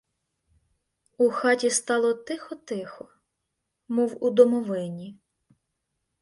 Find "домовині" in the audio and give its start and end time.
4.29-5.19